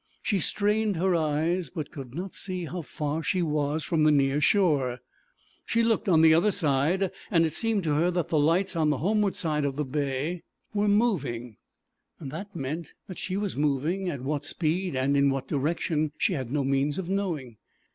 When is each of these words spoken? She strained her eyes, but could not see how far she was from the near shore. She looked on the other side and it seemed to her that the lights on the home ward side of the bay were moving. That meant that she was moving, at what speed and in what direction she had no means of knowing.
She 0.23 0.39
strained 0.39 0.95
her 0.97 1.13
eyes, 1.13 1.69
but 1.69 1.91
could 1.91 2.15
not 2.15 2.33
see 2.33 2.65
how 2.65 2.81
far 2.81 3.21
she 3.21 3.43
was 3.43 3.83
from 3.83 4.03
the 4.03 4.09
near 4.11 4.41
shore. 4.41 4.97
She 5.63 5.83
looked 5.83 6.09
on 6.09 6.23
the 6.23 6.33
other 6.33 6.49
side 6.51 7.11
and 7.29 7.45
it 7.45 7.53
seemed 7.53 7.83
to 7.83 7.93
her 7.93 8.09
that 8.09 8.29
the 8.29 8.39
lights 8.39 8.75
on 8.75 8.89
the 8.89 8.97
home 8.97 9.21
ward 9.21 9.35
side 9.35 9.63
of 9.63 9.75
the 9.75 9.85
bay 9.85 10.41
were 10.73 10.87
moving. 10.87 11.57
That 12.19 12.55
meant 12.55 12.95
that 13.05 13.19
she 13.19 13.37
was 13.37 13.55
moving, 13.55 14.09
at 14.09 14.21
what 14.21 14.43
speed 14.43 14.95
and 14.95 15.15
in 15.15 15.29
what 15.29 15.47
direction 15.47 16.13
she 16.17 16.33
had 16.33 16.51
no 16.51 16.63
means 16.63 16.97
of 16.97 17.07
knowing. 17.07 17.57